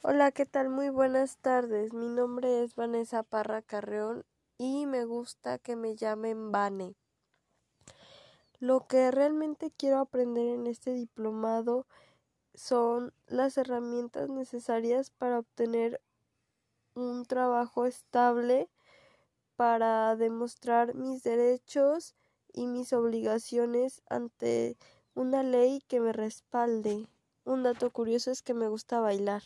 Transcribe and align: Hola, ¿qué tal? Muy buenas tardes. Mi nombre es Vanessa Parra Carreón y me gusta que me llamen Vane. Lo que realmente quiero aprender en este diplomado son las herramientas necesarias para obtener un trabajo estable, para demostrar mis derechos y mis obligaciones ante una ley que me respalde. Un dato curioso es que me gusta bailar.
Hola, 0.00 0.30
¿qué 0.30 0.46
tal? 0.46 0.68
Muy 0.68 0.90
buenas 0.90 1.38
tardes. 1.38 1.92
Mi 1.92 2.06
nombre 2.06 2.62
es 2.62 2.76
Vanessa 2.76 3.24
Parra 3.24 3.62
Carreón 3.62 4.24
y 4.56 4.86
me 4.86 5.04
gusta 5.04 5.58
que 5.58 5.74
me 5.74 5.96
llamen 5.96 6.52
Vane. 6.52 6.94
Lo 8.60 8.86
que 8.86 9.10
realmente 9.10 9.72
quiero 9.76 9.98
aprender 9.98 10.54
en 10.54 10.68
este 10.68 10.92
diplomado 10.92 11.84
son 12.54 13.12
las 13.26 13.58
herramientas 13.58 14.28
necesarias 14.28 15.10
para 15.10 15.40
obtener 15.40 16.00
un 16.94 17.26
trabajo 17.26 17.84
estable, 17.84 18.70
para 19.56 20.14
demostrar 20.14 20.94
mis 20.94 21.24
derechos 21.24 22.14
y 22.52 22.68
mis 22.68 22.92
obligaciones 22.92 24.00
ante 24.08 24.76
una 25.16 25.42
ley 25.42 25.82
que 25.88 25.98
me 25.98 26.12
respalde. 26.12 27.08
Un 27.44 27.64
dato 27.64 27.90
curioso 27.90 28.30
es 28.30 28.42
que 28.42 28.54
me 28.54 28.68
gusta 28.68 29.00
bailar. 29.00 29.42